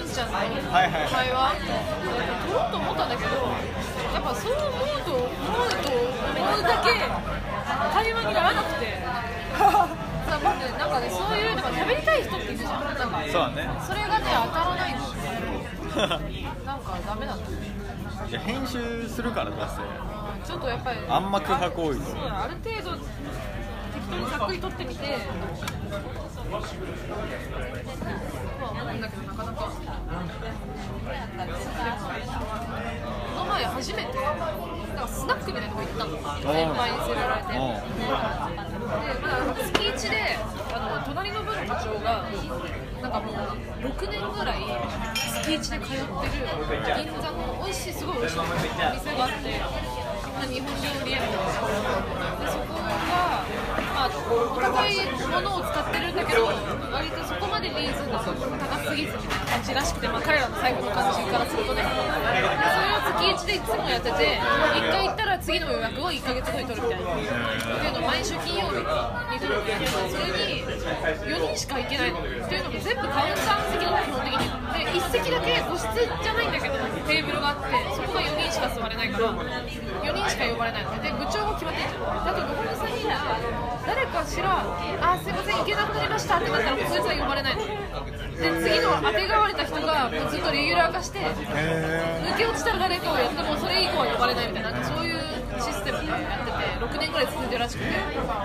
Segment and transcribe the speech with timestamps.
[0.00, 1.60] うんちゃんの会はいはい話
[2.46, 3.30] 撮ろうと思ったんだけど
[4.14, 6.90] やっぱそう思うと思うと思うだけ
[7.94, 8.98] 会話にならなくて
[10.28, 10.68] なんかね。
[10.78, 14.98] なんかねそういうなんか喋りたい人っているじゃんなんかそうだねそれがね当たらないの
[16.64, 17.46] なんかダメなんだ
[18.28, 23.08] いや編集するから出せうんちょっとやっぱりあんま空白多いある程度適
[24.10, 25.16] 当にざっくってみて
[26.50, 26.68] まあ思
[28.92, 29.00] うん。
[29.00, 29.70] だけどなかなかこ
[33.36, 34.36] の前初めてなん。
[34.38, 36.24] かスナックみたいなとこ行ったの先
[36.74, 37.58] 輩に連れられてで
[39.20, 40.14] まだ月1で
[40.74, 42.24] あの隣の部の部長が
[43.02, 43.12] なん。
[43.12, 43.34] かもう
[43.86, 44.60] 6年ぐらい
[45.14, 46.02] 月1で通ってる
[46.96, 51.46] 銀座の美味しいすごい美味しいお店があってまあ日本料理屋みたいな
[52.38, 52.77] でそこが、まあ、お
[54.60, 54.94] 高い
[55.28, 56.46] ものを使ってるんだけど
[56.92, 61.82] 割とそこまでリーズナブル高すぎずみたいな感じらしくて、まあ、彼らの最後の感じからするとね。
[61.82, 67.14] それを月1でいつもやってて1回行ったら次の予約を1ヶ月後に取るみたいな。
[67.14, 68.84] っていうのを毎週金曜日に
[69.38, 76.74] 取るみたいなそれに4人しか行けないのっていうのも全部カウンター席なの基本的にで1席だけ個室じゃないんだけど
[77.06, 80.84] テーブルがあってそこが4人しか座れないから4人しか呼ばれない。
[80.84, 83.38] ので部長も決まってんじゃんだと残りの3人が
[83.86, 84.66] 誰かしら
[85.00, 87.56] 「あすいません行けなくなりました」ってなったらもうそいつは呼ばれない。
[87.56, 95.18] ので次の当てがわれた人がずっとレギュラー化してへ抜け落ちたら誰かをやってもそれ以降は呼ばれないみたいななんかそういう
[95.58, 97.90] システムでやってて6年ぐらい続いてるらしくて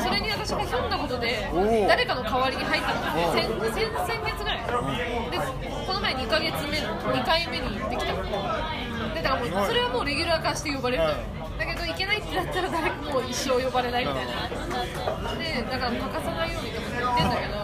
[0.00, 1.48] それに私がひょんなことで
[1.88, 3.04] 誰かの代わりに入ったの。
[3.14, 4.58] で先先先月ぐらい。
[5.30, 5.38] で
[5.86, 9.14] この前2ヶ月目の2回目に行ってきたの。
[9.14, 11.02] でだからもうそれはもうレギュラー化して呼ばれる。
[11.02, 11.16] のよ
[11.58, 14.32] だけど行けないってなったら誰かもう一生呼ばれないみたいな。
[15.38, 17.54] でだから欠かさないようにとか言ってんだけど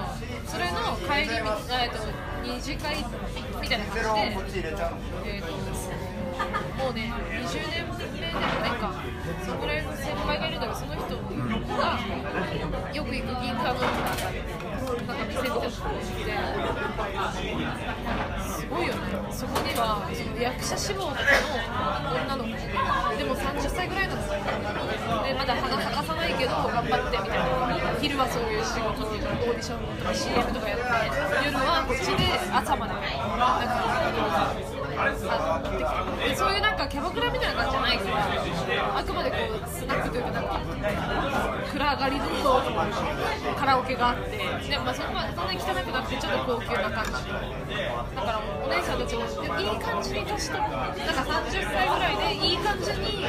[0.48, 1.98] それの帰りえっと
[2.42, 3.05] 二次会
[3.60, 4.75] みたいな感じで
[5.27, 5.52] えーと
[6.78, 8.94] もうね、20年目でもねか、
[9.44, 11.98] そのぐらいの先輩がいるんだけど、その人が
[12.94, 16.31] よく行く銀座のなんか店みたいなところにいて、
[18.54, 19.00] すごいよね、
[19.32, 21.20] そこにはその役者志望とか
[22.04, 22.50] の女の子。
[23.19, 24.38] でも30歳ぐらいなんですよ、
[25.24, 27.44] でまだ花咲かさないけど頑張ってみたいな、
[28.00, 30.84] 昼はそういう仕事にオーディションとか CM とかやって、
[31.46, 33.08] 夜はこっちで朝まで、なんか。
[35.00, 35.62] あ
[36.26, 40.58] でそういうなんかキャバクラみたいな感じじゃないからあくまでこうスナックというかなんか
[41.70, 42.25] 暗がりの
[43.54, 44.38] カラオケがあって。
[44.69, 47.22] でもまあそんなそんなに汚くなくてちょっと高級な感じだ
[48.20, 53.22] からお姉さんたちもいい感じに年となんか30歳ぐらいでいい感じに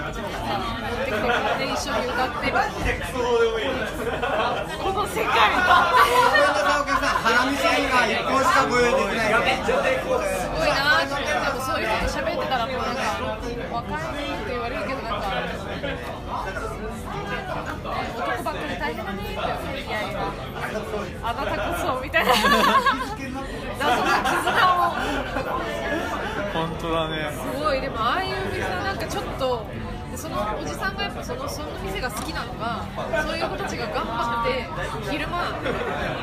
[0.00, 2.52] 持ってきてくれて一緒に歌ってる
[4.80, 5.94] この世界だ
[7.20, 9.68] 花見さんが一本しかご用意できないす
[10.48, 10.74] ごいな。
[11.00, 13.00] と思ってでもそういう人と喋ってたらもうなんか
[13.72, 15.26] 若いって言われるけどなんか
[18.16, 20.18] 男ばっかり大変だねって言われていやいや
[21.22, 24.94] あなたこそみたいな謎の絆を
[26.66, 27.30] 本当だね。
[27.32, 27.80] すごい。
[27.80, 29.66] でもああいうお店はなんかちょっと
[30.10, 32.84] でそのおじさんがやっぱそのその店が好きなのが
[33.22, 35.38] そういう子たちが頑張って昼間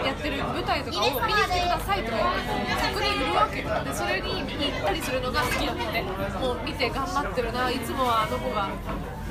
[0.06, 8.70] やってる舞台とかを見に来てくださいとか言って逆に売るわけでそれに行ったりするのが好きなのでもう見て頑張ってるないつもはあの子が。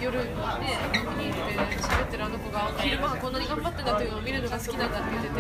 [0.00, 0.30] 夜ね
[1.18, 5.34] 見に行って喋ってるあの子が昼間はこんなに頑張ってんだというのを見るのが好きなんだって言ってて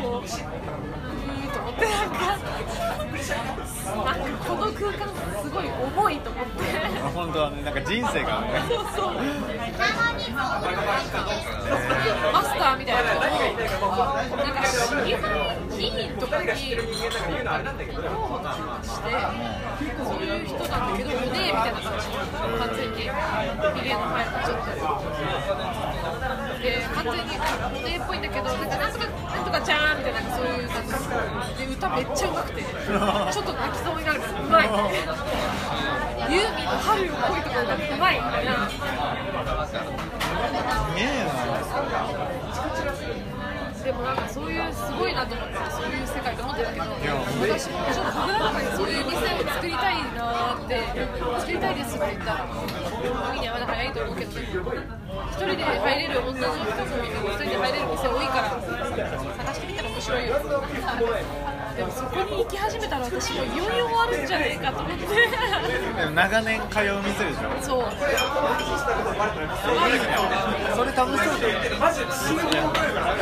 [0.00, 0.28] もううーん
[1.52, 5.08] と思ってなんかなんかこの空間
[5.42, 6.52] すごい重いと思って。
[7.02, 9.14] あ本当だねなんか人生がねそうそう。
[12.32, 15.14] マスターみたいななんか市議
[15.82, 16.54] 会議員とかに候
[18.28, 19.10] 補とかして、
[19.98, 23.08] そういう人なんだけど、おねえみたいな感じ、完全に、ひ
[23.82, 24.70] げの生えたちょっと。
[26.62, 27.34] で、完全に
[27.66, 30.98] おねえっぽいんだけど、なんかなんとか、なんとかちゃんみたいな、そういう、なんか、
[31.58, 34.66] で、歌めっちゃうまくて、ちょっと泣きそうになるぐらうまい。
[36.30, 38.70] ユーミンの春よ恋とかがうまいみたいな。
[38.70, 38.78] す
[40.94, 41.26] げえ
[43.82, 50.78] でもなんかそういうすごいなと思ってそういう世界と思ってたけどや私もちょっと僕の中にそういう店を作りたいなーって
[51.40, 65.06] 作りたいですって言ったら時にはまだ早いと思うけどね一人で入れる女の人と一人で入れる店多いから探してみたら面白いよでもそこに行き始めたら私もいよいよ終わるんじゃねえかと思って。
[65.06, 67.48] でも長年通う店でしょ？
[67.62, 67.84] そう。
[70.76, 71.40] それ楽しそう。
[71.40, 71.70] だよね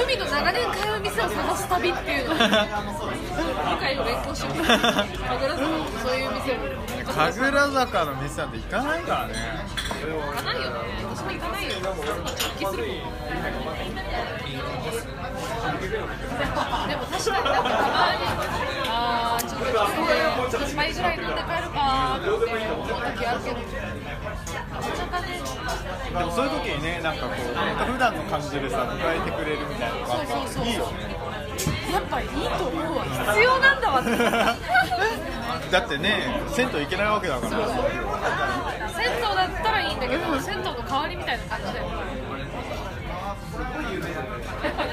[0.04, 2.48] 海の長年通う店を探す旅っていうのを今
[3.78, 4.48] 回の連行して。
[4.48, 5.56] る神楽坂の
[6.02, 6.58] そういう店を
[7.12, 9.34] 神楽坂の店なんて行かないからね。
[10.00, 12.96] 行かないよね私も行かないよ直帰するもん
[16.88, 18.22] でも確かになんかたまに
[18.88, 19.76] あーちょっと今
[20.58, 23.56] 日一杯ぐらい飲んで帰るかーって思う時あるけど
[26.18, 27.36] でもそういう時にねなんかこう
[27.92, 30.66] 普段の感じでさ迎えてくれるみたいなのがそうそうそう。
[30.66, 31.16] いいよね
[31.92, 33.04] やっぱいいと思うわ。
[33.04, 34.10] 必要なんだわって
[35.70, 37.52] だってね銭湯行けないわけだから。
[37.52, 41.86] 銭湯だったらいいんだけど銭湯の代わりみたいな感じだよ。
[44.64, 44.92] やっぱね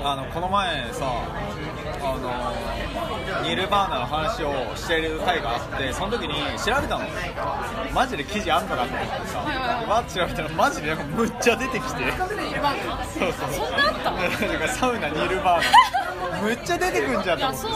[0.03, 1.05] あのこの前さ
[2.03, 2.17] あ
[3.43, 7.05] のニルバーナの話をしてる回があってその時に調べたの。
[7.93, 12.03] マジで記事あんのかと思ってさはいはいはいバッチ調べたらマジでなんかむっちゃ出てきて。
[12.03, 12.75] 今
[13.05, 13.51] そうそう。
[13.53, 13.93] そんなあっ
[14.61, 14.67] た？
[14.73, 15.63] サウナニルバー
[16.33, 16.41] ナ。
[16.41, 17.75] むっちゃ出てくんじゃんと思ってさ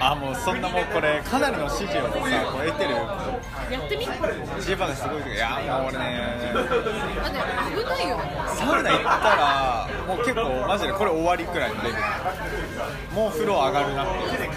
[0.00, 2.90] あもうそんなもうこれかなりの支持をさこう得てる
[3.70, 4.04] やってみ。
[4.04, 5.36] ジーバーナすごいい。
[5.36, 6.04] やもう俺ね
[7.24, 8.08] 危ない。
[8.08, 11.74] よサウナ行ったらもう結構マジでこれ終わりくらい。
[11.74, 12.02] のレベル
[13.14, 14.48] もう風呂上がるなって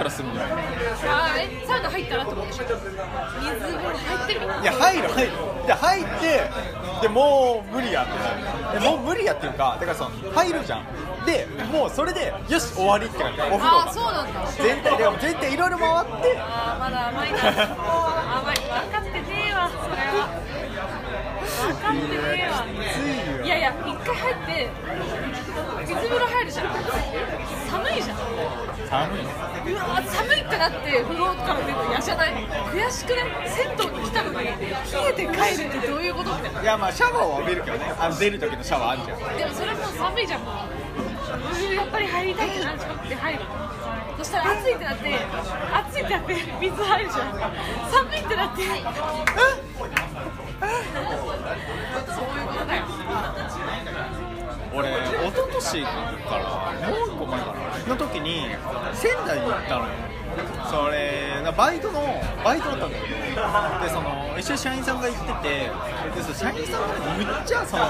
[0.00, 2.64] いうクラッカラするんだよあーえサウナ入ったらってことでしょ？
[2.64, 2.76] 水
[3.60, 5.32] 風呂入ってるいや入る入る。
[5.66, 6.50] で入って
[7.02, 8.06] でもう無理やっ
[8.72, 10.84] てでもう無理やっていうかだからその入るじゃん。
[11.26, 14.46] でもうそれでよし終わりってなってお風呂ああそうなんだ。
[14.58, 16.38] 全体でも全体いろいろ回って。
[16.40, 17.38] あーまだ甘いな。
[18.40, 18.56] 甘い。
[18.56, 20.28] 分かってねえわそれは。
[21.60, 22.64] 分かってねえわ。
[23.40, 24.70] ついやいや一回入って
[25.86, 26.66] 水風呂入るじゃん
[28.90, 29.24] 寒いう
[29.76, 32.32] わ寒いってなって風呂から出るの嫌じゃない？
[32.74, 33.26] 悔しくない？
[33.48, 34.44] 銭湯に来たのに冷
[35.08, 35.30] えて帰
[35.62, 36.34] るってどういうこと？
[36.34, 37.94] みたいないやまあシャワーを浴びるけどね。
[37.96, 39.18] あの出る時のシャワーあるじゃん。
[39.38, 40.40] でもそれもう寒いじゃん。
[40.42, 40.54] もう
[41.72, 43.40] やっぱり入りたいってなっちゃって入る。
[44.18, 47.28] そしたら暑いってなって暑いってなって水入るじゃん。
[47.94, 48.62] 寒いってなって。
[48.62, 48.80] そうい
[52.42, 52.82] うことだよ。
[54.72, 54.88] 俺
[55.30, 55.88] 一昨年か
[56.36, 57.46] らもう一個前か
[57.86, 58.46] なの時に
[58.94, 59.90] 仙台に行ったのよ。
[60.70, 62.00] それなバイトの
[62.44, 63.16] バイトだったんだけど
[63.82, 65.70] でその一緒に社員さんが行ってて
[66.14, 66.86] でその社員さんが
[67.18, 67.84] むっちゃその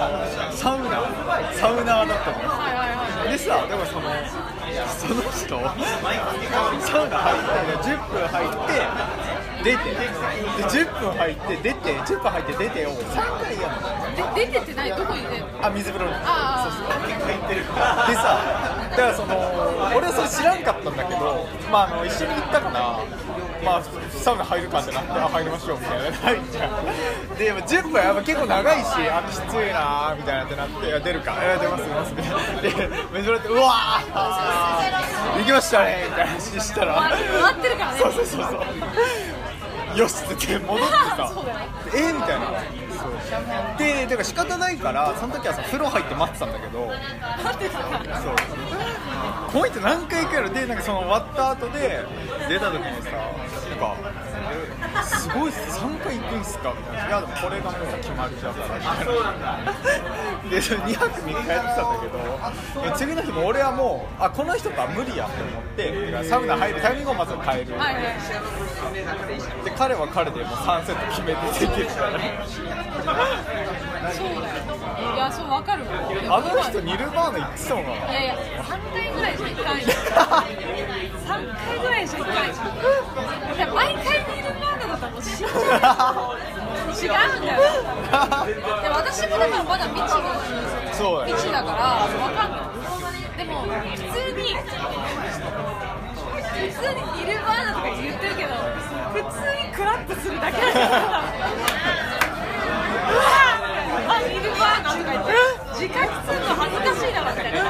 [0.53, 1.05] サウナ
[1.53, 2.49] サウナーだったのよ。
[2.49, 4.09] はいはいはいでさでもその
[4.89, 5.61] その人
[6.81, 8.81] サウナ入って10分入って
[9.63, 10.01] 出てで
[10.65, 12.97] 10分入って出て10分入って出てを3
[13.43, 13.77] 回やる
[14.25, 14.33] の。
[14.35, 15.67] で出てってないどこに出るの？
[15.67, 16.71] あ水風呂にあー。
[16.73, 17.20] そうそう
[18.11, 18.43] でさ
[18.91, 19.39] だからその
[19.97, 22.99] 俺はそれ知らんかったんだけどまああの一緒に行ったから
[23.65, 27.39] まあサウナ入るかってなってあ入りましょうみたいな入るじゃん。
[27.39, 31.37] でやっぱ10分やっぱ結構長いしあきついなーみたいなってなって出るか。
[31.61, 32.12] 出ます出ます。
[32.15, 36.95] みたいなで水風呂ってうわー行きましたねみたいな話したら。
[36.95, 37.99] 終わってるからね。
[38.01, 38.61] そうそうそうそう
[39.97, 41.33] よしって言って戻ってさ
[41.95, 42.47] えー、みたいな。
[43.01, 46.87] そうでだから仕方ないからその時はさ風呂入って待ってたんだけど。
[46.87, 48.21] 待ってた。
[48.21, 48.35] そう。
[49.53, 52.05] この人何回行くやろでなんかその終わった後で
[52.49, 53.97] 出た時にさなんか
[54.29, 54.30] え
[55.04, 55.78] すごいっす。
[55.80, 56.75] 3回行くんすか？
[56.76, 57.09] みたいな。
[57.09, 59.02] いやでもこれがもう決まりだからみた。
[59.02, 59.06] い
[59.40, 68.04] なでそれ2泊3日やってたんだけど次の日も俺はもうあこの人とは無理やって思ってサウナ入るタイミングをまず変える、はいはい。
[69.64, 72.18] で彼は彼でもう3セット決めてできるから
[74.12, 74.64] そうだよ。
[75.14, 75.85] いやそうわかる。
[75.85, 75.90] わ
[76.38, 82.52] あの人ニルバーナ行ってたのかいやいや3回ぐらいじゃいかんよ3回ぐらいじゃいかんよ
[83.57, 84.04] いや毎回
[84.37, 86.33] ニルバーナだったらもう死んじゃう。
[86.90, 87.59] 違うんだよ。
[88.83, 90.14] で私もだからまだ未知が
[90.92, 92.61] そう未知だからわかんない。
[93.38, 94.42] でも普通に
[96.61, 98.49] 普通にニルバーナとか言ってるけど
[99.14, 100.92] 普通にクラッとするだけだからう
[103.16, 103.33] わ
[104.09, 107.67] あニルバーナとか言って自覚するの恥ずかしいなみたいなな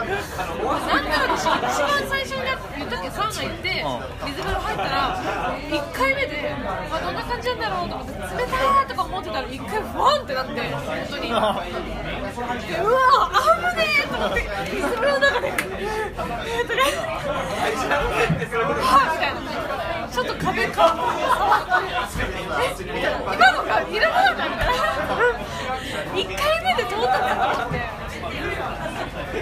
[0.00, 2.40] んなら私一番最初に
[2.78, 3.84] 言ったっけサウナ行って
[4.24, 5.20] 水風呂入ったら
[5.60, 6.54] 1回目で
[6.90, 11.28] あどんな感じなんだろうと思って冷たーとか思ってたら1回フワンってなって本当に。
[11.28, 11.36] でう
[12.92, 13.30] わ
[13.72, 14.40] 危ねえと思って
[14.72, 15.48] 水風呂の中で。
[15.48, 16.80] えーとか
[18.80, 19.40] はぁみたいな。
[20.14, 20.94] ちょっと壁か
[22.60, 24.93] え今のがいらなかったみたいな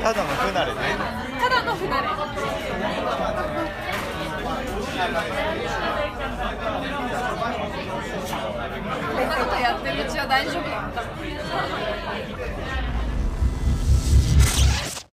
[0.02, 0.80] ただの不慣れね。
[1.40, 2.08] ただの不慣れ。
[2.08, 2.16] こ
[9.20, 11.02] んなことやってるうちは大丈夫だった